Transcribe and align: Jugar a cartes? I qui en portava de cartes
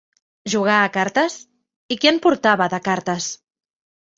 Jugar 0.53 0.77
a 0.85 0.87
cartes? 0.95 1.35
I 1.97 1.99
qui 2.01 2.11
en 2.13 2.19
portava 2.27 2.71
de 2.75 2.81
cartes 2.89 3.29